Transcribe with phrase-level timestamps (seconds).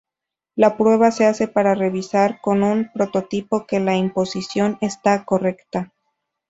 [0.55, 5.93] La prueba se hace para revisar con un prototipo que la imposición está correcta.